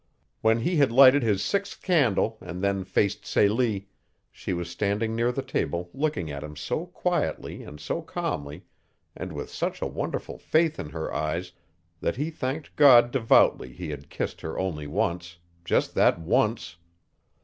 [0.41, 3.87] When he had lighted his sixth candle, and then faced Celie,
[4.31, 8.63] she was standing near the table looking at him so quietly and so calmly
[9.15, 11.51] and with such a wonderful faith in her eyes
[11.99, 16.77] that he thanked God devoutly he had kissed her only once just that once!